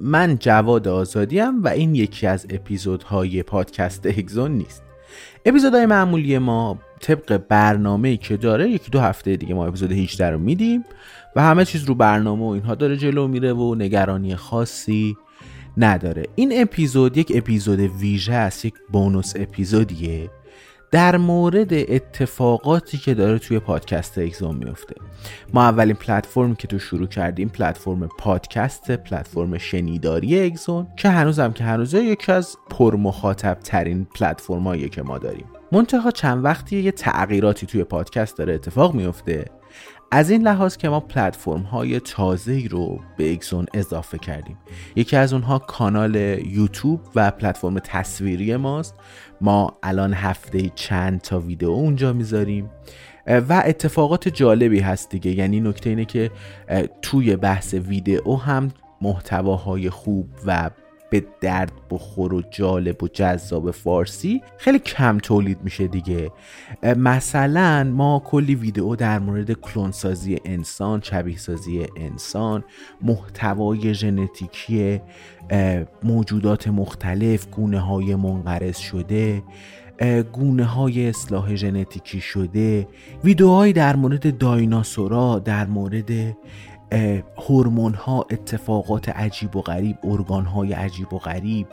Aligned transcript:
من 0.00 0.36
جواد 0.40 0.88
آزادیم 0.88 1.62
و 1.62 1.68
این 1.68 1.94
یکی 1.94 2.26
از 2.26 2.46
اپیزودهای 2.50 3.42
پادکست 3.42 4.06
اگزون 4.06 4.50
نیست. 4.50 4.82
اپیزودهای 5.46 5.86
معمولی 5.86 6.38
ما 6.38 6.78
طبق 7.00 7.36
برنامه 7.48 8.16
که 8.16 8.36
داره 8.36 8.70
یکی 8.70 8.90
دو 8.90 9.00
هفته 9.00 9.36
دیگه 9.36 9.54
ما 9.54 9.66
اپیزود 9.66 9.92
18 9.92 10.30
رو 10.30 10.38
میدیم 10.38 10.84
و 11.36 11.42
همه 11.42 11.64
چیز 11.64 11.84
رو 11.84 11.94
برنامه 11.94 12.44
و 12.44 12.48
اینها 12.48 12.74
داره 12.74 12.96
جلو 12.96 13.28
میره 13.28 13.52
و 13.52 13.74
نگرانی 13.74 14.36
خاصی 14.36 15.16
نداره. 15.76 16.26
این 16.34 16.62
اپیزود 16.62 17.16
یک 17.16 17.32
اپیزود 17.34 17.80
ویژه 17.80 18.32
است 18.32 18.64
یک 18.64 18.74
بونوس 18.92 19.32
اپیزودیه. 19.36 20.30
در 20.90 21.16
مورد 21.16 21.72
اتفاقاتی 21.72 22.98
که 22.98 23.14
داره 23.14 23.38
توی 23.38 23.58
پادکست 23.58 24.18
اگزون 24.18 24.56
میفته. 24.56 24.94
ما 25.54 25.62
اولین 25.62 25.96
پلتفرمی 25.96 26.56
که 26.56 26.68
تو 26.68 26.78
شروع 26.78 27.06
کردیم 27.06 27.48
پلتفرم 27.48 28.08
پادکست 28.18 28.90
پلتفرم 28.90 29.58
شنیداری 29.58 30.44
اگزون 30.44 30.86
که 30.96 31.08
هنوزم 31.08 31.52
که 31.52 31.64
هنوزه 31.64 32.04
یکی 32.04 32.32
از 32.32 32.56
پرمخاطب 32.70 33.58
ترین 33.64 34.04
پلتفرمایی 34.04 34.88
که 34.88 35.02
ما 35.02 35.18
داریم. 35.18 35.46
منتها 35.72 36.10
چند 36.10 36.44
وقتی 36.44 36.82
یه 36.82 36.92
تغییراتی 36.92 37.66
توی 37.66 37.84
پادکست 37.84 38.38
داره 38.38 38.54
اتفاق 38.54 38.94
میفته. 38.94 39.44
از 40.10 40.30
این 40.30 40.42
لحاظ 40.42 40.76
که 40.76 40.88
ما 40.88 41.00
پلتفرم 41.00 41.62
های 41.62 42.00
تازه 42.00 42.66
رو 42.70 43.00
به 43.16 43.32
اگزون 43.32 43.66
اضافه 43.74 44.18
کردیم. 44.18 44.58
یکی 44.96 45.16
از 45.16 45.32
اونها 45.32 45.58
کانال 45.58 46.14
یوتیوب 46.46 47.00
و 47.14 47.30
پلتفرم 47.30 47.78
تصویری 47.78 48.56
ماست. 48.56 48.94
ما 49.40 49.78
الان 49.82 50.14
هفته 50.14 50.70
چند 50.74 51.20
تا 51.20 51.40
ویدیو 51.40 51.68
اونجا 51.68 52.12
می‌ذاریم. 52.12 52.70
و 53.26 53.62
اتفاقات 53.66 54.28
جالبی 54.28 54.80
هست 54.80 55.10
دیگه. 55.10 55.30
یعنی 55.30 55.60
نکته 55.60 55.90
اینه 55.90 56.04
که 56.04 56.30
توی 57.02 57.36
بحث 57.36 57.74
ویدیو 57.74 58.34
هم 58.36 58.70
محتواهای 59.00 59.90
خوب 59.90 60.28
و 60.46 60.70
به 61.10 61.24
درد 61.40 61.72
بخور 61.90 62.34
و 62.34 62.42
جالب 62.50 63.02
و 63.02 63.08
جذاب 63.08 63.70
فارسی 63.70 64.42
خیلی 64.58 64.78
کم 64.78 65.18
تولید 65.18 65.58
میشه 65.64 65.86
دیگه. 65.86 66.30
مثلا 66.82 67.90
ما 67.94 68.22
کلی 68.24 68.54
ویدیو 68.54 68.96
در 68.96 69.18
مورد 69.18 69.52
کلونسازی 69.52 70.38
انسان 70.44 71.00
شبیه 71.00 71.36
سازی 71.36 71.86
انسان 71.96 72.64
محتوای 73.02 73.94
ژنتیکی 73.94 75.00
موجودات 76.02 76.68
مختلف 76.68 77.46
گونه 77.50 77.80
های 77.80 78.14
منقرض 78.14 78.76
شده 78.76 79.42
گونه 80.32 80.64
های 80.64 81.08
اصلاح 81.08 81.54
ژنتیکی 81.54 82.20
شده 82.20 82.88
ویدیوهایی 83.24 83.72
در 83.72 83.96
مورد 83.96 84.38
دایناسورا 84.38 85.38
در 85.38 85.66
مورد 85.66 86.36
هورمون 87.36 87.94
ها 87.94 88.26
اتفاقات 88.30 89.08
عجیب 89.08 89.56
و 89.56 89.60
غریب 89.60 89.98
ارگان 90.04 90.44
های 90.44 90.72
عجیب 90.72 91.12
و 91.12 91.18
غریب 91.18 91.66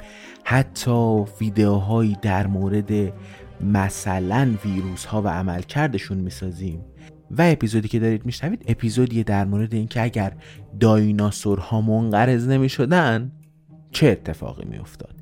حتی 0.43 1.25
ویدیوهایی 1.41 2.17
در 2.21 2.47
مورد 2.47 3.13
مثلا 3.61 4.55
ویروس 4.65 5.05
ها 5.05 5.21
و 5.21 5.27
عملکردشون 5.27 6.17
می‌سازیم. 6.17 6.85
و 7.31 7.41
اپیزودی 7.41 7.87
که 7.87 7.99
دارید 7.99 8.25
میشنوید 8.25 8.65
اپیزودیه 8.67 9.23
در 9.23 9.45
مورد 9.45 9.73
اینکه 9.73 10.01
اگر 10.01 10.33
دایناسورها 10.79 11.81
منقرض 11.81 12.47
نمی‌شدن 12.47 13.31
چه 13.91 14.07
اتفاقی 14.07 14.65
میافتاد. 14.65 15.15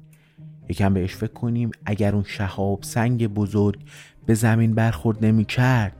یکم 0.70 0.94
بهش 0.94 1.16
فکر 1.16 1.34
کنیم 1.34 1.72
اگر 1.86 2.16
اون 2.16 2.24
شهاب 2.24 2.84
سنگ 2.84 3.28
بزرگ 3.28 3.80
به 4.26 4.34
زمین 4.34 4.76
برخورد 4.76 5.26
نمی‌کرد 5.26 5.96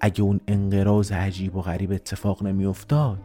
اگه 0.00 0.22
اون 0.22 0.40
انقراض 0.48 1.12
عجیب 1.12 1.56
و 1.56 1.62
غریب 1.62 1.92
اتفاق 1.92 2.42
نمیافتاد. 2.42 3.18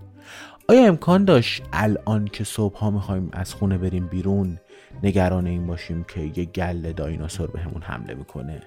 آیا 0.69 0.87
امکان 0.87 1.25
داشت 1.25 1.63
الان 1.73 2.25
که 2.25 2.43
صبح 2.43 2.77
ها 2.77 2.91
می‌خوایم 2.91 3.29
از 3.33 3.53
خونه 3.53 3.77
بریم 3.77 4.07
بیرون 4.07 4.59
نگران 5.03 5.47
این 5.47 5.67
باشیم 5.67 6.03
که 6.03 6.21
یه 6.21 6.45
گل 6.45 6.91
دایناسور 6.91 7.47
به 7.47 7.59
همون 7.59 7.81
حمله 7.81 8.13
می‌کنه؟ 8.13 8.61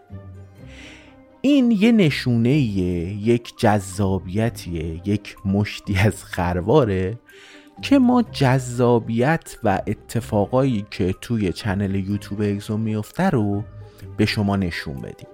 این 1.40 1.70
یه 1.70 1.92
نشونه 1.92 2.50
یک 2.50 3.58
جذابیتیه 3.58 5.08
یک 5.08 5.36
مشتی 5.44 5.96
از 5.98 6.24
خرواره 6.24 7.18
که 7.82 7.98
ما 7.98 8.22
جذابیت 8.22 9.56
و 9.64 9.80
اتفاقایی 9.86 10.86
که 10.90 11.14
توی 11.20 11.52
چنل 11.52 11.94
یوتیوب 11.94 12.40
اگزون 12.40 12.80
میفته 12.80 13.30
رو 13.30 13.64
به 14.16 14.26
شما 14.26 14.56
نشون 14.56 14.96
بدیم. 14.96 15.28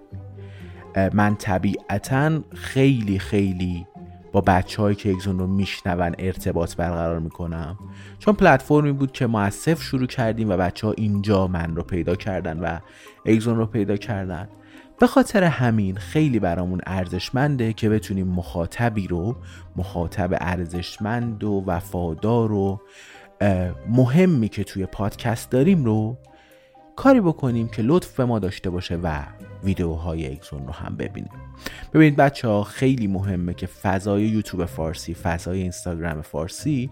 من 1.13 1.37
طبیعتا 1.37 2.41
خیلی 2.55 3.19
خیلی 3.19 3.87
با 4.33 4.41
بچه 4.41 4.83
هایی 4.83 4.97
که 4.97 5.11
اگزون 5.11 5.39
رو 5.39 5.47
میشنون 5.47 6.15
ارتباط 6.19 6.77
برقرار 6.77 7.19
می‌کنم. 7.19 7.79
چون 8.19 8.35
پلتفرمی 8.35 8.93
بود 8.93 9.13
که 9.13 9.29
صفر 9.51 9.83
شروع 9.83 10.07
کردیم 10.07 10.51
و 10.51 10.57
بچه 10.57 10.87
ها 10.87 10.93
اینجا 10.93 11.47
من 11.47 11.77
رو 11.77 11.83
پیدا 11.83 12.15
کردن 12.17 12.61
و 12.61 12.79
اگزون 13.27 13.57
رو 13.57 13.67
پیدا 13.67 13.97
کردن. 13.97 14.49
به 15.01 15.07
خاطر 15.07 15.45
همین 15.45 15.97
خیلی 15.97 16.39
برامون 16.39 16.81
ارزشمنده 16.87 17.73
که 17.73 17.89
بتونیم 17.89 18.29
مخاطبی 18.29 19.07
رو 19.07 19.37
مخاطب 19.77 20.37
ارزشمند 20.41 21.45
و 21.45 21.65
وفادار 21.67 22.53
و 22.53 22.81
مهمی 23.89 24.49
که 24.49 24.65
توی 24.65 24.87
پادکست 24.87 25.51
داریم 25.51 25.85
رو 25.85 26.19
کاری 26.97 27.21
بکنیم 27.21 27.69
که 27.69 27.83
لطف 27.83 28.17
به 28.17 28.25
ما 28.25 28.39
داشته 28.39 28.71
باشه 28.71 28.97
و 29.03 29.23
ویدیوهای 29.65 30.33
اگزون 30.33 30.67
رو 30.67 30.73
هم 30.73 30.97
ببینیم. 30.97 31.31
ببینید 31.93 32.17
بچه 32.17 32.49
ها 32.49 32.63
خیلی 32.63 33.07
مهمه 33.07 33.55
که 33.55 33.67
فضای 33.67 34.23
یوتیوب 34.23 34.65
فارسی 34.65 35.15
فضای 35.15 35.63
اینستاگرام 35.63 36.23
فارسی 36.23 36.91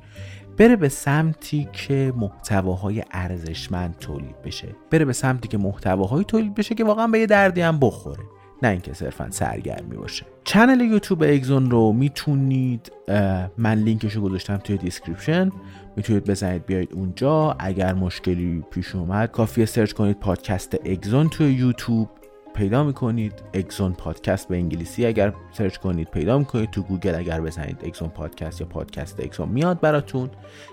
بره 0.56 0.76
به 0.76 0.88
سمتی 0.88 1.68
که 1.72 2.12
محتواهای 2.16 3.02
ارزشمند 3.10 3.96
تولید 3.98 4.42
بشه. 4.42 4.68
بره 4.90 5.04
به 5.04 5.12
سمتی 5.12 5.48
که 5.48 5.58
محتواهایی 5.58 6.24
تولید 6.24 6.54
بشه 6.54 6.74
که 6.74 6.84
واقعا 6.84 7.06
به 7.06 7.18
یه 7.18 7.26
دردی 7.26 7.60
هم 7.60 7.78
بخوره. 7.78 8.22
نه 8.62 8.68
اینکه 8.68 8.92
صرفا 8.92 9.30
سرگرمی 9.30 9.96
باشه. 9.96 10.26
channel 10.44 10.80
یوتیوب 10.80 11.22
اگزون 11.22 11.70
رو 11.70 11.92
می‌تونید 11.92 12.92
من 13.58 13.78
لینکش 13.78 14.12
رو 14.12 14.22
گذاشتم 14.22 14.56
توی 14.56 14.76
description. 14.76 15.50
می‌تونید 15.96 16.24
بزنید 16.24 16.66
بیاید 16.66 16.92
اونجا. 16.92 17.56
اگر 17.58 17.94
مشکلی 17.94 18.64
پیش 18.70 18.94
اومد 18.94 19.30
کافیه 19.30 19.66
search 19.66 19.92
کنید 19.92 20.20
پادکست 20.20 20.74
اگزون 20.84 21.28
توی 21.28 21.52
یوتیوب. 21.52 22.08
پیدا 22.56 22.84
می‌کنید. 22.84 23.32
اگزون 23.54 23.92
پادکست 23.92 24.48
به 24.48 24.56
انگلیسی 24.56 25.06
اگر 25.06 25.32
search 25.52 25.76
کنید 25.76 26.10
پیدا 26.10 26.38
می‌کنید. 26.38 26.70
تو 26.70 26.82
گوگل 26.82 27.14
اگر 27.14 27.40
بزنید 27.40 27.80
اگزون 27.84 28.08
پادکست 28.08 28.60
یا 28.60 28.66
پادکست 28.66 29.20
اگزون 29.20 29.48
میاد 29.48 29.80
براتون. 29.80 30.30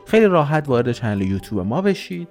خیلی 0.08 0.26
راحت 0.26 0.70
وارد 0.70 0.92
channel 0.92 1.22
یوتیوب 1.22 1.66
ما 1.66 1.82
بشید. 1.82 2.28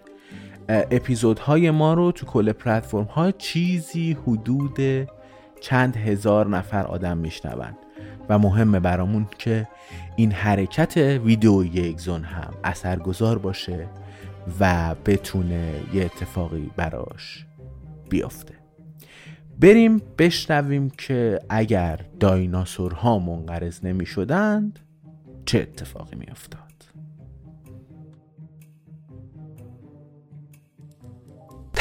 اپیزودهای 0.68 1.70
ما 1.70 1.94
رو 1.94 2.12
تو 2.12 2.26
کل 2.26 2.52
پلتفرم 2.52 3.04
ها 3.04 3.30
چیزی 3.30 4.16
حدود 4.26 5.08
چند 5.60 5.96
هزار 5.96 6.48
نفر 6.48 6.86
آدم 6.86 7.18
میشنوند 7.18 7.76
و 8.28 8.38
مهمه 8.38 8.80
برامون 8.80 9.26
که 9.38 9.68
این 10.16 10.32
حرکت 10.32 10.96
ویدئویی 10.96 11.88
اگزون 11.88 12.24
هم 12.24 12.54
اثرگذار 12.64 13.38
باشه 13.38 13.88
و 14.60 14.94
بتونه 15.06 15.70
یه 15.94 16.04
اتفاقی 16.04 16.70
براش 16.76 17.46
بیافته 18.10 18.61
بریم 19.60 20.02
بشنویم 20.18 20.90
که 20.90 21.38
اگر 21.48 22.00
دایناسورها 22.20 23.18
منقرض 23.18 23.84
نمی 23.84 24.06
شدند 24.06 24.78
چه 25.46 25.58
اتفاقی 25.58 26.16
می 26.16 26.26
افتاد 26.30 26.71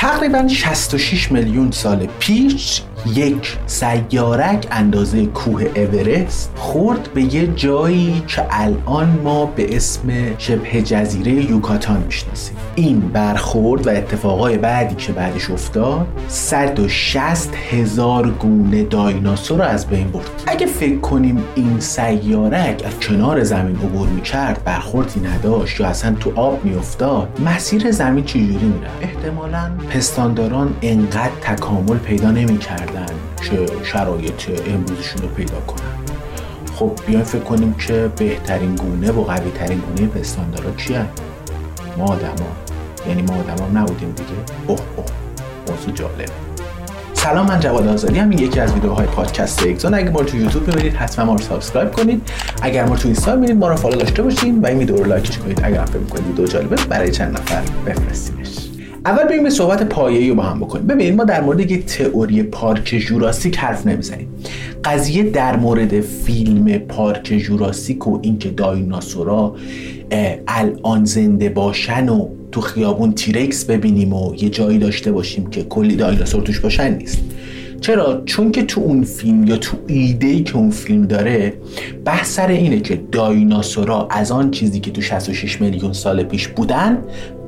تقریبا 0.01 0.48
66 0.48 1.31
میلیون 1.31 1.71
سال 1.71 2.07
پیش 2.19 2.81
یک 3.15 3.57
سیارک 3.65 4.68
اندازه 4.71 5.25
کوه 5.25 5.63
اورست 5.75 6.51
خورد 6.56 7.09
به 7.13 7.36
یه 7.36 7.48
جایی 7.48 8.24
که 8.27 8.45
الان 8.51 9.19
ما 9.24 9.45
به 9.45 9.75
اسم 9.75 10.38
شبه 10.38 10.81
جزیره 10.81 11.31
یوکاتان 11.31 12.03
می‌شناسیم. 12.06 12.56
این 12.75 13.00
برخورد 13.00 13.88
و 13.88 13.89
اتفاقای 13.89 14.57
بعدی 14.57 14.95
که 14.95 15.13
بعدش 15.13 15.50
افتاد 15.50 16.07
160 16.27 17.56
هزار 17.71 18.30
گونه 18.30 18.83
دایناسور 18.83 19.57
رو 19.57 19.65
از 19.65 19.88
بین 19.88 20.12
برد. 20.12 20.44
اگه 20.48 20.65
فکر 20.65 21.00
کنیم 21.00 21.44
این 21.56 21.80
سیارک 21.80 22.83
از 22.86 23.00
کنار 23.00 23.44
زمین 23.44 23.75
عبور 23.75 24.07
می‌کرد 24.07 24.63
برخوردی 24.65 25.19
نداشت 25.19 25.80
یا 25.80 25.88
اصلا 25.88 26.15
تو 26.19 26.33
آب 26.36 26.65
میافتاد 26.65 27.42
مسیر 27.45 27.92
زمین 27.92 28.25
چجوری 28.25 28.53
میره 28.53 28.89
احتمالا 29.01 29.71
پستانداران 29.94 30.76
انقدر 30.82 31.32
تکامل 31.42 31.98
پیدا 31.98 32.32
نمی‌کردن 32.32 33.06
که 33.50 33.66
شرایط 33.84 34.50
امروزشون 34.68 35.22
رو 35.22 35.28
پیدا 35.28 35.60
کنن. 35.68 35.92
خب 36.76 36.92
بیاین 37.08 37.24
فکر 37.24 37.42
کنیم 37.42 37.74
که 37.74 38.10
بهترین 38.18 38.76
گونه 38.76 39.12
و 39.12 39.24
قوی 39.24 39.52
ترین 39.52 39.80
گونه 39.80 40.08
پستاندارا 40.08 40.72
کیه 40.72 41.06
ما 41.98 42.06
آدما. 42.06 42.48
یعنی 43.08 43.22
ما 43.22 43.34
آدما 43.34 43.80
نبودیم 43.80 44.12
دیگه. 44.12 44.30
اوه 44.68 44.80
اوه. 44.96 45.06
موضوع 45.68 45.94
جالبه 45.94 46.26
سلام 47.14 47.48
من 47.48 47.60
جواد 47.60 47.88
آزادی‌ام. 47.88 48.31
یکی 48.32 48.60
از 48.60 48.74
ویدیوهای 48.74 49.06
پادکست 49.06 49.64
اگزون 49.64 49.94
اگه 49.94 50.10
ما 50.10 50.20
رو 50.20 50.26
تو 50.26 50.38
یوتیوب 50.38 50.68
می‌بینید 50.68 50.94
حتما 50.94 51.26
ما 51.26 51.34
رو 51.34 51.42
subscribe 51.42 51.92
کنید. 51.92 52.30
اگر 52.62 52.86
ما 52.86 52.94
رو 52.94 53.00
تو 53.00 53.08
اینستا 53.08 53.36
می‌بینید 53.36 53.58
ما 53.58 53.68
رو 53.68 53.76
follow 53.75 53.96
داشته 53.96 54.24
باشین 54.24 54.62
و 54.62 54.66
این 54.66 54.78
ویدیو 54.78 54.98
رو 54.98 55.06
like 55.06 55.27
ش 55.27 55.38
کنید. 55.38 55.62
اگر 55.64 55.86
فکر 55.86 55.98
می‌کنید 55.98 56.28
ویدیو 56.28 56.48
جالبه 56.48 56.76
برای 56.76 57.12
چند 57.12 57.34
نفر 57.34 57.62
بفرستینش. 57.86 58.71
اول 59.06 59.24
بریم 59.24 59.44
به 59.44 59.50
صحبت 59.50 59.83
پایه‌ای 59.83 60.30
رو 60.30 60.36
با 60.36 60.44
هم 60.44 60.59
بکنیم. 60.59 60.88
ببینید 60.88 61.15
ما 61.15 61.24
در 61.24 61.42
مورد 61.42 61.71
یک 61.71 61.86
تئوری 61.86 62.44
پارک 62.44 62.95
جوراسیک 63.07 63.57
حرف 63.57 63.88
نمی‌زنیم. 63.88 64.27
قضیه 64.83 65.24
در 65.24 65.56
مورد 65.56 66.01
فیلم 66.01 66.77
پارک 66.77 67.24
جوراسیک 67.38 68.07
و 68.07 68.19
اینکه 68.21 68.50
دایناسورا 68.50 69.56
الان 70.48 71.06
زنده 71.06 71.50
باشن 71.50 72.09
و 72.09 72.27
تو 72.51 72.62
خیابون 72.62 73.13
تیرکس 73.13 73.65
ببینیم 73.65 74.13
و 74.13 74.36
یه 74.36 74.50
جایی 74.50 74.77
داشته 74.77 75.12
باشیم 75.12 75.50
که 75.50 75.63
کلی 75.63 75.95
دایناسور 75.95 76.44
توش 76.44 76.59
باشن 76.59 76.98
نیست. 76.98 77.18
چرا؟ 77.81 78.22
چون 78.25 78.51
که 78.51 78.63
تو 78.63 78.81
اون 78.81 79.04
فیلم 79.04 79.48
یا 79.48 79.57
تو 79.57 79.78
ایده 79.88 80.28
ای 80.28 80.44
که 80.44 80.56
اون 80.56 80.69
فیلم 80.69 81.06
داره 81.06 81.54
بحث 82.06 82.36
سر 82.36 82.48
اینه 82.48 82.80
که 82.80 83.01
دایناسورا 83.12 84.07
از 84.12 84.31
آن 84.31 84.51
چیزی 84.51 84.80
که 84.80 84.92
تو 84.92 85.01
66 85.01 85.62
میلیون 85.62 85.94
سال 85.94 86.24
پیش 86.24 86.48
بودن 86.48 86.98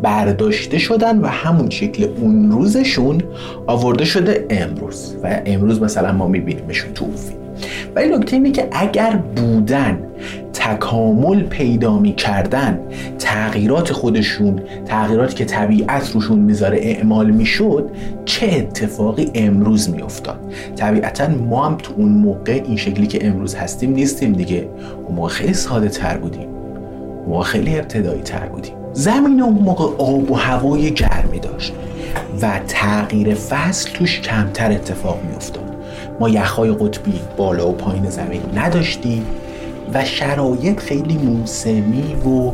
برداشته 0.03 0.79
شدن 0.79 1.17
و 1.17 1.27
همون 1.27 1.69
شکل 1.69 2.03
اون 2.03 2.51
روزشون 2.51 3.21
آورده 3.67 4.05
شده 4.05 4.45
امروز. 4.49 5.15
و 5.23 5.41
امروز 5.45 5.81
مثلا 5.81 6.11
ما 6.11 6.27
میبینیمشون 6.27 6.93
تو 6.93 7.05
اون 7.05 7.15
فیلم. 7.15 7.42
ولی 7.95 8.15
نکته 8.15 8.35
اینه 8.35 8.51
که 8.51 8.67
اگر 8.71 9.15
بودن 9.35 9.99
تکامل 10.53 11.43
پیدا 11.43 11.99
می‌کردن 11.99 12.79
تغییرات 13.19 13.93
خودشون 13.93 14.59
تغییراتی 14.85 15.35
که 15.35 15.45
طبیعت 15.45 16.11
روشون 16.11 16.39
می‌ذاره 16.39 16.77
اعمال 16.81 17.31
می‌شد 17.31 17.91
چه 18.25 18.47
اتفاقی 18.47 19.31
امروز 19.35 19.89
میافتاد؟ 19.89 20.53
طبیعتا 20.75 21.27
ما 21.27 21.65
هم 21.65 21.77
تو 21.77 21.93
اون 21.97 22.11
موقع 22.11 22.61
این 22.65 22.77
شکلی 22.77 23.07
که 23.07 23.27
امروز 23.27 23.55
هستیم 23.55 23.93
نیستیم 23.93 24.33
دیگه. 24.33 24.69
اون 25.05 25.15
موقع 25.15 25.29
خیلی 25.29 25.53
ساده 25.53 25.89
تر 25.89 26.17
بودیم 26.17 26.47
ما 27.27 27.41
خیلی 27.41 27.79
ابتدایی 27.79 28.21
تر 28.21 28.45
بودیم. 28.45 28.73
زمین 28.93 29.41
اون 29.41 29.53
موقع 29.53 30.03
آب 30.03 30.31
و 30.31 30.33
هوای 30.33 30.91
گرمی 30.91 31.39
داشت 31.39 31.73
و 32.41 32.59
تغییر 32.67 33.33
فصل 33.35 33.89
توش 33.91 34.21
کمتر 34.21 34.71
اتفاق 34.71 35.19
میافتاد. 35.29 35.72
یخهای 36.29 36.71
قطبی 36.71 37.19
بالا 37.37 37.69
و 37.69 37.71
پایین 37.71 38.09
زمین 38.09 38.41
نداشتیم 38.55 39.25
و 39.93 40.05
شرایط 40.05 40.79
خیلی 40.79 41.17
موسمی 41.17 42.15
و 42.15 42.51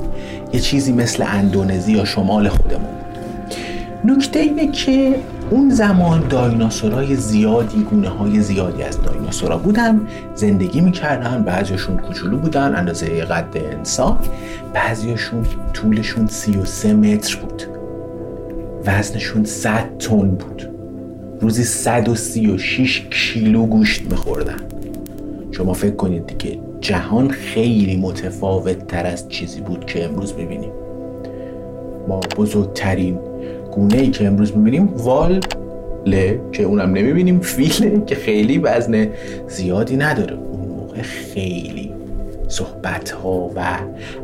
یه 0.54 0.60
چیزی 0.60 0.92
مثل 0.92 1.24
اندونزی 1.28 1.92
یا 1.92 2.06
شمال 2.06 2.50
خودمون 2.50 2.82
بود. 2.82 4.12
نکته 4.12 4.40
اینه 4.40 4.72
که 4.72 5.16
اون 5.50 5.70
زمان 5.70 6.28
دایناسورای 6.28 7.16
زیادی 7.16 7.84
گونه 7.84 8.10
های 8.10 8.40
زیادی 8.40 8.84
از 8.84 9.02
دایناسورا 9.02 9.58
بودن 9.58 10.08
زندگی 10.36 10.82
می‌کردن 10.82 11.44
بعضیشون 11.44 11.98
کوچولو 11.98 12.38
بودن 12.38 12.76
اندازه 12.76 13.26
قد 13.26 13.58
انسان 13.78 14.18
بعضیشون 14.74 15.46
طولشون 15.74 16.28
33 16.28 16.94
متر 16.94 17.36
بود. 17.36 17.64
وزنشون 18.86 19.46
100 19.46 19.98
تن 20.00 20.28
بود. 20.28 20.69
روزی 21.42 21.64
136 21.64 23.08
کیلو 23.12 23.66
گوشت 23.66 24.02
میخوردن 24.02 24.58
شما 25.52 25.74
فکر 25.74 25.96
کنید 25.96 26.28
دیگه 26.28 26.60
جهان 26.82 27.30
خیلی 27.30 27.98
متفاوت 27.98 28.88
تر 28.88 29.06
از 29.06 29.30
چیزی 29.30 29.62
بود 29.62 29.86
که 29.86 30.06
امروز 30.06 30.34
می‌بینیم. 30.34 30.72
ما 32.08 32.20
بزرگترین 32.20 33.20
گونه 33.72 33.98
ای 33.98 34.12
که 34.12 34.28
امروز 34.28 34.58
می‌بینیم 34.58 34.88
واله 34.88 35.40
که 36.52 36.64
اونم 36.64 36.90
نمی‌بینیم 36.90 37.40
فیله 37.40 38.02
که 38.08 38.16
خیلی 38.16 38.58
وزن 38.58 39.08
زیادی 39.48 39.98
نداره. 39.98 40.34
اون 40.34 40.68
موقع 40.68 41.02
خیلی 41.02 41.94
صحبت 42.48 43.10
ها 43.10 43.52
و 43.56 43.80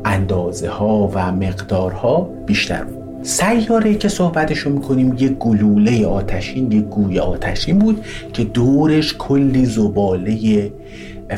اندازه 0.06 0.70
ها 0.70 1.12
و 1.14 1.32
مقدارها 1.32 2.30
بیشتر 2.46 2.84
بود. 2.84 3.05
سیاره 3.26 3.96
که 3.96 4.10
صحبتشو 4.10 4.70
می‌کنیم 4.70 5.16
یه 5.20 5.30
گلوله 5.30 6.06
آتشین 6.06 6.72
یه 6.72 6.82
گوی 6.82 7.20
آتشین 7.20 7.80
بود 7.80 8.06
که 8.34 8.44
دورش 8.44 9.16
کلی 9.18 9.66
زباله 9.66 10.72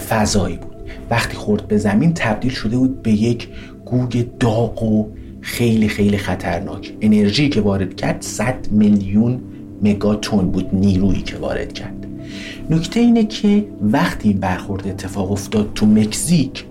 فضایی 0.10 0.58
بود. 0.58 0.76
وقتی 1.10 1.38
خورد 1.38 1.68
به 1.68 1.78
زمین 1.78 2.14
تبدیل 2.14 2.52
شده 2.52 2.78
بود 2.78 3.02
به 3.02 3.12
یک 3.12 3.48
گوی 3.86 4.26
داغ 4.40 4.84
و 4.84 5.08
خیلی 5.42 5.88
خیلی 5.88 6.18
خطرناک. 6.18 6.94
انرژی 7.02 7.50
که 7.50 7.62
وارد 7.62 7.96
کرد 7.96 8.22
100 8.22 8.56
میلیون 8.72 9.40
مگاتون 9.82 10.52
بود 10.52 10.70
نیرویی 10.74 11.22
که 11.22 11.38
وارد 11.38 11.74
کرد. 11.74 12.08
نکته 12.70 13.00
اینه 13.00 13.24
که 13.26 13.66
وقتی 13.82 14.30
این 14.30 14.40
برخورد 14.40 14.88
اتفاق 14.88 15.32
افتاد 15.32 15.72
تو 15.76 15.86
مکزیک 15.86 16.66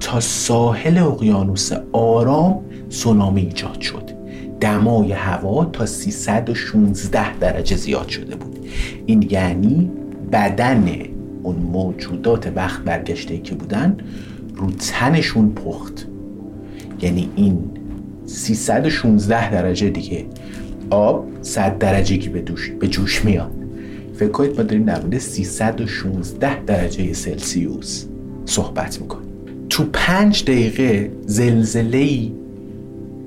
تا 0.00 0.20
ساحل 0.20 0.98
اقیانوس 0.98 1.70
آرام 1.92 2.60
سونامی 2.88 3.40
ایجاد 3.40 3.80
شد. 3.80 4.07
دمای 4.60 5.12
هوا 5.12 5.64
تا 5.64 5.86
316 5.86 7.38
درجه 7.38 7.76
زیاد 7.76 8.08
شده 8.08 8.36
بود. 8.36 8.66
این 9.06 9.26
یعنی 9.30 9.90
بدن 10.32 10.92
اون 11.42 11.56
موجودات 11.56 12.52
وقت 12.56 12.80
برگشته 12.80 13.38
که 13.38 13.54
بودن 13.54 13.96
رو 14.54 14.70
تنشون 14.70 15.52
پخت. 15.52 16.06
یعنی 17.02 17.30
این 17.36 17.70
316 18.26 19.52
درجه 19.52 19.90
دیگه. 19.90 20.26
آب 20.90 21.28
100 21.42 21.78
درجگی 21.78 22.28
به, 22.28 22.40
دوش 22.40 22.70
به 22.70 22.88
جوش 22.88 23.24
میاد. 23.24 23.52
فکر 24.14 24.28
کنید 24.28 24.56
ما 24.56 24.62
داریم 24.62 24.84
در 24.84 25.00
مورد 25.00 25.18
316 25.18 26.64
درجه 26.64 27.12
سلسیوس 27.12 28.04
صحبت 28.44 29.00
می‌کنیم. 29.00 29.28
تو 29.70 29.84
پنج 29.92 30.44
دقیقه 30.44 31.10
زلزله 31.26 32.30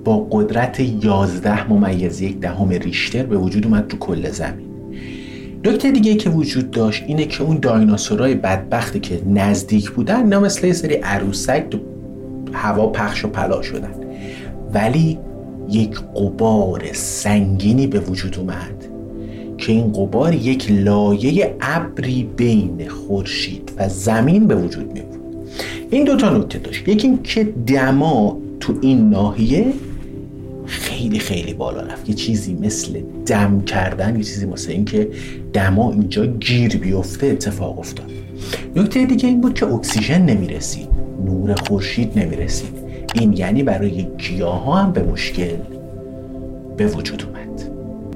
با 0.03 0.27
قدرت 0.31 0.79
11 0.79 1.74
ممیز 1.74 2.22
یک 2.22 2.39
دهم 2.39 2.70
ریشتر 2.70 3.24
به 3.24 3.38
وجود 3.38 3.65
اومد 3.65 3.88
تو 3.88 3.98
کل 3.98 4.29
زمین. 4.29 4.67
نکته 5.65 5.91
دیگه 5.91 6.15
که 6.15 6.29
وجود 6.29 6.72
داشت 6.72 7.03
اینه 7.08 7.25
که 7.25 7.43
اون 7.43 7.58
دایناسورای 7.58 8.36
بدبختی 8.36 9.00
که 9.00 9.22
نزدیک 9.27 9.91
بودن 9.91 10.15
اینا 10.15 10.39
مثل 10.39 10.67
یه 10.67 10.74
سری 10.74 10.96
عروسک 10.96 11.70
تو 11.70 11.79
هوا 12.53 12.88
پخش 12.88 13.25
و 13.25 13.27
پلا 13.27 13.62
شدن. 13.62 13.93
ولی 14.74 15.20
یک 15.70 16.00
قبار 16.15 16.84
سنگینی 16.93 17.88
به 17.88 18.00
وجود 18.00 18.38
اومد 18.39 18.86
که 19.58 19.72
این 19.72 19.93
قبار 19.93 20.34
یک 20.34 20.72
لایه 20.72 21.55
ابری 21.62 22.29
بین 22.36 22.88
خورشید 22.88 23.72
و 23.77 23.89
زمین 23.89 24.48
به 24.48 24.55
وجود 24.55 24.93
می 24.93 25.01
بود 25.01 25.20
این 25.89 26.03
دوتا 26.03 26.38
نکته 26.38 26.60
داشت. 26.60 26.88
یکی 26.88 27.08
این 27.08 27.24
که 27.24 27.43
دما 27.67 28.38
تو 28.60 28.74
این 28.81 29.10
ناحیه 29.10 29.74
خیلی 31.01 31.20
خیلی 31.20 31.53
بالا 31.53 31.81
رفت. 31.81 32.10
یه 32.10 32.15
چیزی 32.15 32.53
مثل 32.53 33.01
دم 33.25 33.62
کردن 33.62 34.15
یه 34.15 34.24
چیزی 34.24 34.46
مثل 34.46 34.72
اینکه 34.72 35.08
دما 35.53 35.91
اینجا 35.91 36.25
گیر 36.25 36.77
بیفته 36.77 37.27
اتفاق 37.27 37.79
افتاد. 37.79 38.12
نکته 38.75 39.05
دیگه 39.05 39.27
این 39.27 39.41
بود 39.41 39.53
که 39.53 39.65
اکسیژن 39.65 40.22
نمی‌رسید. 40.22 40.88
نور 41.25 41.55
خورشید 41.55 42.20
نمی‌رسید. 42.20 42.77
این 43.13 43.34
یعنی 43.34 43.63
برای 43.63 44.08
گیاه 44.17 44.63
ها 44.63 44.75
هم 44.75 44.91
به 44.91 45.03
مشکل 45.03 45.58
به 46.77 46.88
وجود 46.88 47.24
اومد. 47.24 47.62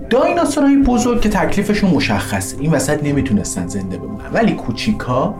دایناسورهای 0.10 0.78
بزرگ 0.78 1.22
که 1.22 1.30
تکلیفشون 1.30 1.90
مشخصه 1.90 2.58
این 2.60 2.72
وسط 2.72 3.04
نمی‌تونستن 3.04 3.68
زنده 3.68 3.98
بمونن. 3.98 4.26
ولی 4.34 4.52
کوچیکا 4.52 5.36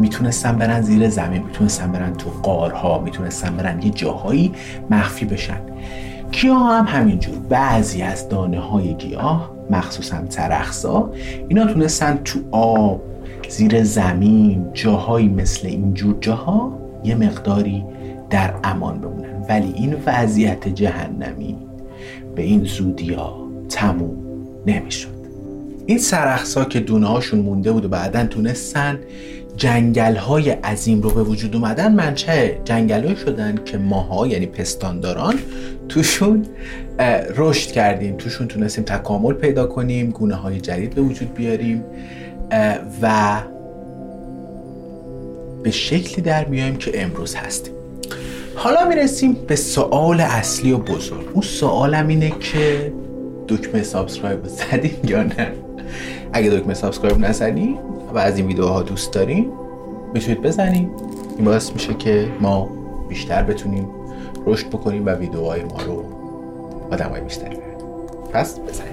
می‌تونستن 0.00 0.58
برن 0.58 0.82
زیر 0.82 1.08
زمین 1.08 1.42
می‌تونستن 1.42 1.92
برن 1.92 2.12
تو 2.12 2.30
قارها 2.42 2.98
می‌تونستن 2.98 3.56
برن 3.56 3.82
یه 3.82 3.90
جاهایی 3.90 4.52
مخفی 4.90 5.24
بشن. 5.24 5.60
گیاه 6.32 6.72
هم 6.72 6.84
همینجور 7.00 7.34
بعضی 7.48 8.02
از 8.02 8.28
دانه 8.28 8.60
های 8.60 8.94
گیاه 8.94 9.50
مخصوصا 9.70 10.16
ترخصا 10.30 11.10
اینا 11.48 11.66
تونستن 11.66 12.20
تو 12.24 12.38
آب 12.50 13.02
زیر 13.48 13.82
زمین 13.82 14.66
جاهایی 14.74 15.28
مثل 15.28 15.66
اینجور 15.66 16.16
جاها 16.20 16.78
یه 17.04 17.14
مقداری 17.14 17.84
در 18.30 18.54
امان 18.64 18.98
بمونن. 18.98 19.44
ولی 19.48 19.72
این 19.72 19.96
وضعیت 20.06 20.68
جهنمی 20.68 21.56
به 22.34 22.42
این 22.42 22.64
زودی 22.64 23.14
ها 23.14 23.48
تموم 23.68 24.16
نمی‌شد. 24.66 25.20
این 25.86 25.98
سرخصا 25.98 26.64
که 26.64 26.80
دونه 26.80 27.06
هاشون 27.06 27.40
مونده 27.40 27.72
بود 27.72 27.84
و 27.84 27.88
بعدا 27.88 28.26
تونستن 28.26 28.98
جنگل 29.60 30.16
های 30.16 30.50
عظیم 30.50 31.02
رو 31.02 31.10
به 31.10 31.22
وجود 31.22 31.56
اومدن 31.56 31.92
منچه 31.94 32.60
جنگل 32.64 33.14
شدن 33.14 33.58
که 33.64 33.78
ماها 33.78 34.26
یعنی 34.26 34.46
پستانداران 34.46 35.34
توشون 35.88 36.46
رشد 37.36 37.70
کردیم. 37.70 38.16
توشون 38.16 38.48
تونستیم 38.48 38.84
تکامل 38.84 39.32
پیدا 39.32 39.66
کنیم 39.66 40.10
گونه 40.10 40.34
های 40.34 40.60
جدید 40.60 40.94
به 40.94 41.00
وجود 41.02 41.34
بیاریم 41.34 41.84
و 43.02 43.40
به 45.62 45.70
شکلی 45.70 46.22
در 46.22 46.44
میایم 46.44 46.76
که 46.76 47.02
امروز 47.02 47.34
هستیم. 47.34 47.74
حالا 48.54 48.88
می‌رسیم 48.88 49.32
به 49.46 49.56
سوال 49.56 50.20
اصلی 50.20 50.72
و 50.72 50.78
بزرگ. 50.78 51.26
اون 51.32 51.42
سوالم 51.42 52.08
اینه 52.08 52.32
که 52.40 52.92
دکمه 53.48 53.82
subscribe 53.82 54.44
زدیم 54.44 55.00
یا 55.04 55.22
نه؟ 55.22 55.52
اگه 56.32 56.50
دکمه 56.50 56.74
subscribe 56.74 57.18
نزنی 57.18 57.78
و 58.14 58.18
از 58.18 58.38
این 58.38 58.46
ویدیوها 58.46 58.82
دوست 58.82 59.12
داریم 59.12 59.52
می‌تونید 60.14 60.42
بزنیم. 60.42 60.90
این 61.36 61.44
باعث 61.44 61.72
میشه 61.72 61.94
که 61.94 62.28
ما 62.40 62.68
بیشتر 63.08 63.42
بتونیم 63.42 63.88
رشد 64.46 64.66
بکنیم 64.66 65.06
و 65.06 65.10
ویدیوهای 65.10 65.64
ما 65.64 65.82
رو 65.86 66.04
آدمای 66.90 67.20
بیشتری 67.20 67.56
پس 68.32 68.58
بزنید. 68.58 68.90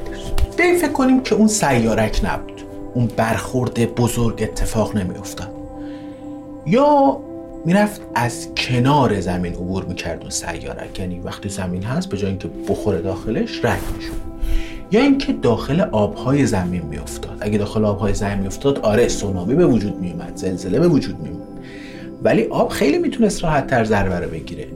بیاییم 0.57 0.77
فکر 0.77 0.91
کنیم 0.91 1.23
که 1.23 1.35
اون 1.35 1.47
سیارک 1.47 2.21
نبود. 2.23 2.61
اون 2.93 3.09
برخورد 3.17 3.95
بزرگ 3.95 4.39
اتفاق 4.43 4.97
نمیافتاد. 4.97 5.51
یا 6.65 7.17
می‌رفت 7.65 8.01
از 8.15 8.47
کنار 8.57 9.19
زمین 9.19 9.53
عبور 9.53 9.85
می‌کرد 9.85 10.21
اون 10.21 10.29
سیارک. 10.29 10.99
یعنی 10.99 11.19
وقتی 11.19 11.49
زمین 11.49 11.83
هست 11.83 12.09
به 12.09 12.17
جای 12.17 12.29
اینکه 12.29 12.49
بخوره 12.69 13.01
داخلش 13.01 13.65
رنگ 13.65 13.81
می‌شد. 13.95 14.11
یا 14.91 15.01
اینکه 15.01 15.33
داخل 15.33 15.81
آبهای 15.81 16.45
زمین 16.45 16.81
میافتاد. 16.81 17.37
اگه 17.41 17.57
داخل 17.57 17.85
آبهای 17.85 18.13
زمین 18.13 18.39
میافتاد 18.39 18.79
آره 18.79 19.07
سونامی 19.07 19.55
به 19.55 19.65
وجود 19.65 19.99
میومد 19.99 20.35
زلزله 20.35 20.79
به 20.79 20.87
وجود 20.87 21.19
میومد 21.19 21.47
ولی 22.23 22.43
آب 22.43 22.69
خیلی 22.69 22.97
می‌تونست 22.97 23.43
راحت 23.43 23.67
تر 23.67 23.83
ضربه 23.83 24.19
رو 24.19 24.29
بگیره. 24.29 24.67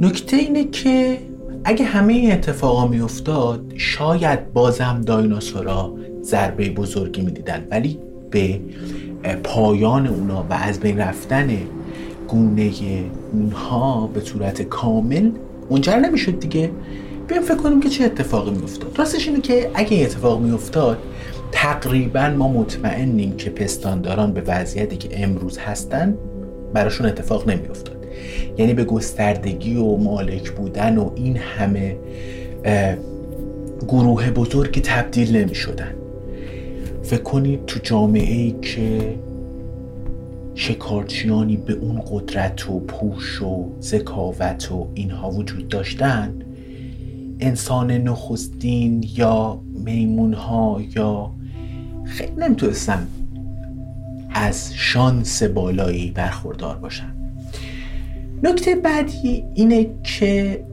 نکته 0.00 0.36
اینه 0.36 0.64
که 0.64 1.18
اگه 1.64 1.84
همه 1.84 2.12
این 2.12 2.32
اتفاقا 2.32 2.86
میافتاد 2.86 3.72
شاید 3.76 4.52
بازم 4.52 5.02
دایناسورا 5.06 5.94
ضربه 6.22 6.70
بزرگی 6.70 7.22
می‌دیدن. 7.22 7.66
ولی 7.70 7.98
به 8.30 8.60
پایان 9.44 10.06
اونا 10.06 10.44
و 10.50 10.52
از 10.52 10.80
بین 10.80 10.98
رفتن 10.98 11.48
گونه 12.28 12.72
اونها 13.32 14.06
به 14.14 14.20
صورت 14.20 14.62
کامل 14.62 15.30
منجر 15.70 15.96
نمی‌شد 15.96 16.40
دیگه. 16.40 16.70
بیایم 17.28 17.42
فکر 17.42 17.56
کنیم 17.56 17.80
که 17.80 17.88
چه 17.88 18.04
اتفاقی 18.04 18.50
میافتاد. 18.50 18.98
راستش 18.98 19.28
اینه 19.28 19.40
که 19.40 19.70
اگه 19.74 19.96
این 19.96 20.06
اتفاق 20.06 20.40
میافتاد 20.40 20.98
تقریبا 21.52 22.28
ما 22.28 22.48
مطمئنیم 22.48 23.36
که 23.36 23.50
پستانداران 23.50 24.32
به 24.32 24.40
وضعیتی 24.40 24.96
که 24.96 25.24
امروز 25.24 25.58
هستن 25.58 26.16
براشون 26.72 27.06
اتفاق 27.06 27.50
نمیافتاد. 27.50 28.06
یعنی 28.58 28.74
به 28.74 28.84
گستردگی 28.84 29.76
و 29.76 29.96
مالک 29.96 30.50
بودن 30.50 30.98
و 30.98 31.10
این 31.14 31.36
همه 31.36 31.96
گروه 33.88 34.30
بزرگی 34.30 34.80
تبدیل 34.80 35.36
نمی 35.36 35.54
شدن 35.54 35.94
فکر 37.02 37.22
کنید 37.22 37.66
تو 37.66 37.80
جامعه 37.82 38.34
ای 38.34 38.54
که 38.62 39.14
شکارچیانی 40.54 41.56
به 41.56 41.72
اون 41.72 42.02
قدرت 42.10 42.70
و 42.70 42.80
پوش 42.80 43.42
و 43.42 43.64
ذکاوت 43.80 44.72
و 44.72 44.88
اینها 44.94 45.30
وجود 45.30 45.68
داشتن 45.68 46.45
انسان 47.40 47.90
نخستین 47.90 49.04
یا 49.16 49.60
میمون 49.84 50.34
ها 50.34 50.80
یا 50.96 51.30
خیلی 52.04 52.32
نمی‌تونستن 52.38 53.06
از 54.34 54.74
شانس 54.74 55.42
بالایی 55.42 56.10
برخوردار 56.10 56.76
باشن. 56.76 57.12
نکته 58.42 58.74
بعدی 58.74 59.44
اینه 59.54 59.86
که 60.02 60.64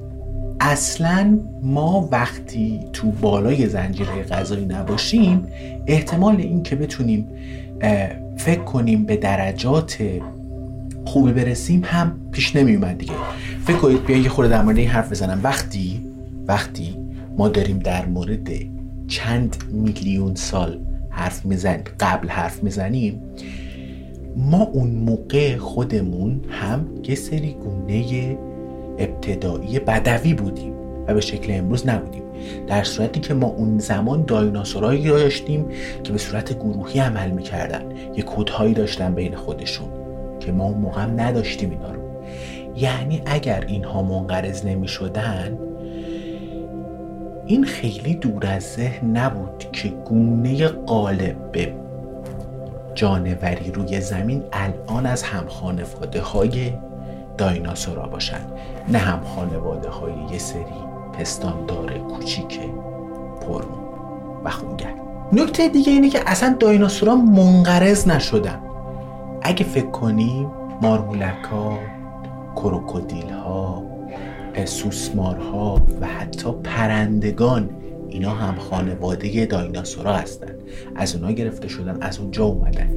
اصلا 0.60 1.40
ما 1.64 2.10
وقتی 2.12 2.80
تو 2.94 3.12
بالای 3.12 3.70
زنجیره 3.70 4.24
غذایی 4.24 4.66
نباشیم 4.66 5.48
احتمال 5.88 6.36
این 6.36 6.64
که 6.64 6.76
بتونیم 6.76 7.28
فکر 8.38 8.64
کنیم 8.64 9.06
به 9.06 9.18
درجات 9.18 9.98
خوبی 11.06 11.32
برسیم 11.32 11.82
هم 11.86 12.20
پیش 12.32 12.56
نمی 12.56 12.76
اومد 12.76 12.98
دیگه. 12.98 13.14
فکر 13.66 13.78
کنید 13.78 14.06
بیا 14.06 14.18
یه 14.18 14.30
خورده 14.30 14.52
در 14.52 14.62
مورد 14.62 14.78
این 14.78 14.88
حرف 14.88 15.12
بزنم. 15.12 15.40
وقتی 15.44 16.02
وقتی 16.48 16.98
ما 17.38 17.50
داریم 17.50 17.80
در 17.80 18.06
مورد 18.06 18.50
چند 19.08 19.56
میلیون 19.72 20.36
سال 20.36 20.80
حرف 21.10 21.46
می‌زنیم 21.46 21.84
قبل 22.00 22.28
حرف 22.28 22.64
می‌زنیم 22.64 23.22
ما 24.38 24.64
اون 24.64 24.90
موقع 24.90 25.58
خودمون 25.58 26.42
هم 26.50 26.88
یه 27.08 27.16
سری 27.16 27.54
گونه 27.54 28.38
ابتدایی 28.98 29.80
بدوی 29.80 30.34
بودیم 30.34 30.74
و 31.08 31.14
به 31.14 31.22
شکل 31.22 31.54
امروز 31.56 31.88
نبودیم. 31.88 32.24
در 32.68 32.84
صورتی 32.84 33.20
که 33.20 33.34
ما 33.34 33.48
اون 33.48 33.80
زمان 33.80 34.24
دایناسورایی 34.26 35.04
داشتیم 35.04 35.66
که 36.04 36.12
به 36.12 36.18
صورت 36.18 36.60
گروهی 36.60 37.00
عمل 37.00 37.32
می‌کردن. 37.32 37.82
یه 38.16 38.24
کودهایی 38.24 38.74
داشتن 38.74 39.16
بین 39.16 39.36
خودشون 39.36 39.88
که 40.40 40.52
ما 40.52 40.64
اون 40.64 40.78
موقع 40.78 41.02
هم 41.02 41.20
نداشتیم 41.20 41.70
اینا 41.70 41.92
رو. 41.92 42.02
یعنی 42.78 43.22
اگر 43.26 43.64
اینها 43.68 44.04
منقرض 44.04 44.66
نمی 44.66 44.88
شدن 44.88 45.58
این 47.46 47.64
خیلی 47.64 48.16
دور 48.16 48.48
از 48.48 48.64
ذهن 48.64 49.18
نبود 49.18 49.66
که 49.72 49.90
گونه 49.90 50.68
قالب 50.68 51.52
به 51.52 51.74
جانوری 52.96 53.72
روی 53.72 54.02
زمین 54.02 54.44
الان 54.54 55.06
از 55.06 55.24
هم 55.24 55.48
خانواده 55.48 56.22
های 56.22 56.74
دایناسورا 57.38 58.08
باشن. 58.08 58.42
نه 58.90 58.98
هم 58.98 59.24
خانواده 59.24 59.90
های 59.90 60.14
یه 60.32 60.38
سری 60.38 60.84
پستاندار 61.20 61.98
کوچیک 61.98 62.60
پرمون 63.42 63.84
و 64.44 64.50
خونگر 64.50 64.94
نکته 65.34 65.70
دیگه 65.70 65.92
اینه 65.92 66.10
که 66.10 66.22
اصلا 66.26 66.56
دایناسورا 66.60 67.16
منقرض 67.16 68.08
نشدن. 68.08 68.60
اگه 69.42 69.66
فکر 69.66 69.90
کنیم 69.90 70.52
مارمولک 70.82 71.44
ها 71.52 71.80
کروکودیل 72.56 73.30
ها 73.30 73.93
سوسمارها 74.66 75.82
و 76.02 76.08
حتی 76.08 76.52
پرندگان 76.64 77.70
اینا 78.10 78.30
هم 78.30 78.56
خانواده 78.56 79.46
دایناسورا 79.46 80.14
هستن. 80.14 80.56
از 80.96 81.16
اونها 81.16 81.32
گرفته 81.32 81.68
شدن 81.68 81.98
از 82.02 82.20
اونجا 82.20 82.46
اومدن. 82.46 82.90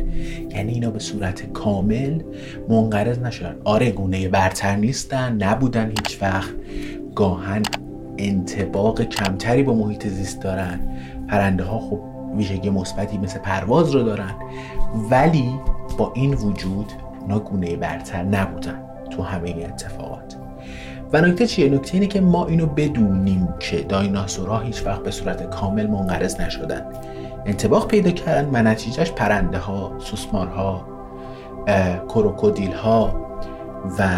یعنی 0.50 0.72
اینا 0.72 0.90
به 0.90 0.98
صورت 0.98 1.52
کامل 1.52 2.22
منقرض 2.68 3.18
نشدن. 3.18 3.56
آره 3.64 3.90
گونه 3.90 4.28
برتر 4.28 4.76
نیستن 4.76 5.42
نبودن 5.42 5.88
هیچ 5.88 6.22
وقت. 6.22 6.54
گاهن 7.14 7.62
انتباق 8.18 9.02
کمتری 9.02 9.62
با 9.62 9.74
محیط 9.74 10.06
زیست 10.06 10.42
دارن. 10.42 10.80
پرنده 11.28 11.64
ها 11.64 11.78
خب 11.78 12.00
ویژگی 12.36 12.70
مثبتی 12.70 13.18
مثل 13.18 13.38
پرواز 13.38 13.90
رو 13.90 14.02
دارن. 14.02 14.34
ولی 15.10 15.50
با 15.98 16.12
این 16.14 16.34
وجود 16.34 16.92
اونا 17.20 17.38
گونه 17.38 17.76
برتر 17.76 18.22
نبودن 18.22 18.82
تو 19.10 19.22
همه 19.22 19.50
اتفاقات. 19.50 20.45
و 21.12 21.20
نکته 21.20 21.46
چیه؟ 21.46 21.68
نکته 21.68 21.94
اینه 21.94 22.06
که 22.06 22.20
ما 22.20 22.46
اینو 22.46 22.66
بدونیم 22.66 23.48
که 23.58 23.80
دایناسورها 23.80 24.58
هیچ 24.58 24.86
وقت 24.86 25.02
به 25.02 25.10
صورت 25.10 25.50
کامل 25.50 25.86
منقرض 25.86 26.40
نشدن. 26.40 26.86
انتباق 27.46 27.86
پیدا 27.86 28.10
کردن 28.10 28.50
و 28.52 28.62
نتیجهش 28.62 29.10
پرنده 29.10 29.58
ها 29.58 29.92
سوسمار 29.98 30.46
ها 30.46 30.86
کروکودیل 32.08 32.72
ها 32.72 33.26
و 33.98 34.08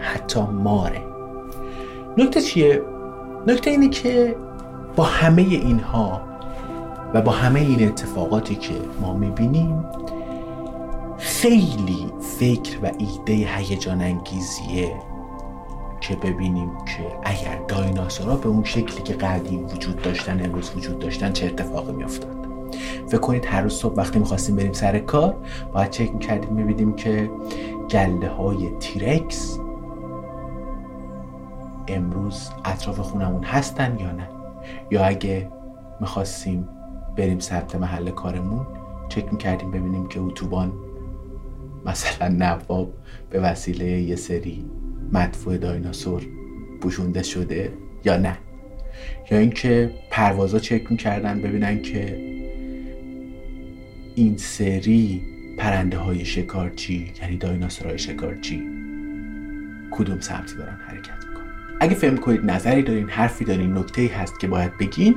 حتی 0.00 0.40
ماره. 0.40 1.00
نکته 2.18 2.40
چیه؟ 2.40 2.82
نکته 3.46 3.70
اینه 3.70 3.88
که 3.88 4.36
با 4.96 5.04
همه 5.04 5.42
اینها 5.42 6.20
و 7.14 7.22
با 7.22 7.32
همه 7.32 7.60
این 7.60 7.88
اتفاقاتی 7.88 8.54
که 8.54 8.74
ما 9.00 9.12
می‌بینیم 9.14 9.84
خیلی 11.22 12.12
فکر 12.20 12.78
و 12.82 12.90
ایده 12.98 13.32
هیجان 13.32 14.02
انگیزیه 14.02 14.96
که 16.00 16.16
ببینیم 16.16 16.68
که 16.68 17.18
اگر 17.22 17.58
دایناسورا 17.68 18.36
به 18.36 18.48
اون 18.48 18.64
شکلی 18.64 19.02
که 19.02 19.14
قدیم 19.14 19.64
وجود 19.64 20.02
داشتن 20.02 20.44
امروز 20.44 20.72
وجود 20.76 20.98
داشتن 20.98 21.32
چه 21.32 21.46
اتفاقی 21.46 21.92
میافتاد. 21.92 22.46
فکر 23.08 23.20
کنید 23.20 23.44
هر 23.44 23.60
روز 23.60 23.72
صبح 23.72 23.94
وقتی 23.94 24.18
می‌خواستیم 24.18 24.56
بریم 24.56 24.72
سر 24.72 24.98
کار 24.98 25.36
باید 25.72 25.90
چک 25.90 26.12
می‌کردیم 26.12 26.52
می‌بینیم 26.52 26.92
که 26.92 27.30
گله 27.90 28.28
های 28.28 28.70
تیرکس 28.80 29.58
امروز 31.88 32.50
اطراف 32.64 33.00
خونمون 33.00 33.44
هستن 33.44 33.98
یا 34.00 34.12
نه. 34.12 34.28
یا 34.90 35.04
اگه 35.04 35.48
می‌خواستیم 36.00 36.68
بریم 37.16 37.40
ثبت 37.40 37.76
محل 37.76 38.10
کارمون 38.10 38.66
چک 39.08 39.32
می‌کردیم 39.32 39.70
ببینیم 39.70 40.08
که 40.08 40.20
اتوبان 40.20 40.72
مثلا 41.86 42.28
نواب 42.28 42.94
به 43.30 43.40
وسیله 43.40 43.84
یه 43.84 44.16
سری 44.16 44.64
مدفوع 45.12 45.56
دایناسور 45.56 46.22
پوشونده 46.80 47.22
شده 47.22 47.72
یا 48.04 48.16
نه. 48.16 48.38
یا 49.30 49.38
اینکه 49.38 49.90
پروازا 50.10 50.58
چک 50.58 50.90
می‌کردن 50.90 51.40
ببینن 51.40 51.82
که 51.82 52.32
این 54.14 54.36
سری 54.36 55.22
پرنده 55.58 55.98
های 55.98 56.24
شکارچی 56.24 57.12
یعنی 57.22 57.36
دایناسور 57.36 57.88
های 57.88 57.98
شکارچی 57.98 58.62
کدوم 59.90 60.20
سمتی 60.20 60.56
دارن 60.56 60.78
حرکت 60.86 61.26
می‌کنن؟ 61.28 61.52
اگه 61.80 61.94
فهم 61.94 62.16
کنید 62.16 62.44
نظری 62.44 62.82
دارین 62.82 63.08
حرفی 63.08 63.44
دارین 63.44 63.78
نکته 63.78 64.06
هست 64.06 64.40
که 64.40 64.46
باید 64.46 64.78
بگین 64.78 65.16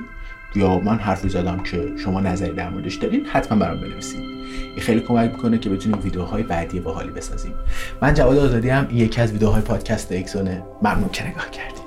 یا 0.56 0.80
من 0.80 0.98
حرفی 0.98 1.30
زدم 1.30 1.60
که 1.64 1.92
شما 2.04 2.22
نظری 2.22 2.54
در 2.54 2.70
موردش 2.70 2.96
دارین 2.96 3.26
حتما 3.26 3.60
برام 3.60 3.82
بنویسید 3.82 4.20
این 4.76 4.80
خیلی 4.80 5.00
کمک 5.00 5.32
می‌کنه 5.32 5.58
که 5.58 5.70
بتونیم 5.70 6.00
ویدیوهای 6.04 6.44
بعدی 6.44 6.80
باحالی 6.80 7.12
بسازیم. 7.12 7.54
من 8.02 8.14
جواد 8.14 8.38
آزادی 8.38 8.70
هم 8.70 8.88
یکی 8.92 9.22
از 9.22 9.32
ویدیوهای 9.32 9.62
پادکست 9.62 10.12
اکسونه 10.12 10.64
ممنون 10.82 11.10
که 11.10 11.28
نگاه 11.30 11.50
کردید 11.52 11.85